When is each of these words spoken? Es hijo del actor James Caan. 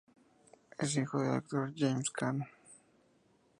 Es 0.79 0.97
hijo 0.97 1.21
del 1.21 1.33
actor 1.33 1.71
James 1.77 2.09
Caan. 2.09 2.45